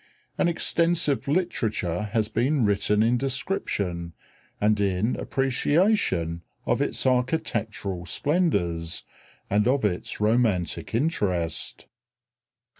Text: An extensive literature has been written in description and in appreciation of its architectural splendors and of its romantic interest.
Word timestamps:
An 0.35 0.47
extensive 0.47 1.27
literature 1.27 2.09
has 2.11 2.27
been 2.27 2.65
written 2.65 3.03
in 3.03 3.19
description 3.19 4.13
and 4.59 4.79
in 4.81 5.15
appreciation 5.15 6.41
of 6.65 6.81
its 6.81 7.05
architectural 7.05 8.07
splendors 8.07 9.03
and 9.47 9.67
of 9.67 9.85
its 9.85 10.19
romantic 10.19 10.95
interest. 10.95 11.85